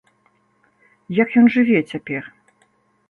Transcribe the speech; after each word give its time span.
Як 1.23 1.29
ён 1.41 1.45
жыве 1.57 1.79
цяпер? 1.93 2.23